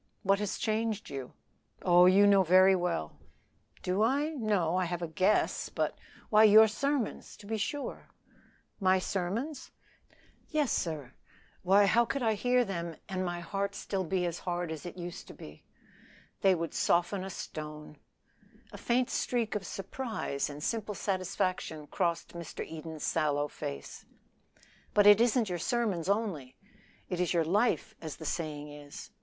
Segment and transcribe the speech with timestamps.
[0.23, 1.33] "What has changed you?"
[1.83, 3.19] "Oh, you know very well."
[3.83, 4.29] "Do I?
[4.29, 5.95] No; I have a guess; but"
[6.31, 8.09] "Why your sermons, to be sure."
[8.79, 9.69] "My sermons?"
[10.49, 11.13] "Yes, sir.
[11.61, 13.77] Why, how could I hear them and my heart
[14.07, 15.31] be as hard as it used?
[16.41, 17.97] They would soften a stone."
[18.71, 22.67] A faint streak of surprise and simple satisfaction crossed Mr.
[22.67, 24.03] Eden's sallow face.
[24.95, 26.55] "But it isn't your sermons only
[27.07, 29.11] it is your life, as the saying is.